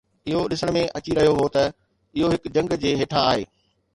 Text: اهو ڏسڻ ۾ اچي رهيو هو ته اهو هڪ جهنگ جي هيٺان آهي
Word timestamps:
اهو 0.29 0.39
ڏسڻ 0.53 0.71
۾ 0.77 0.81
اچي 0.99 1.17
رهيو 1.17 1.35
هو 1.39 1.45
ته 1.57 1.65
اهو 2.17 2.31
هڪ 2.33 2.53
جهنگ 2.55 2.75
جي 2.85 2.95
هيٺان 3.03 3.29
آهي 3.33 3.45